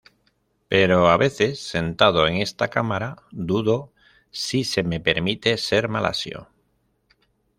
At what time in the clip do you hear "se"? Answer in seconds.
4.63-4.81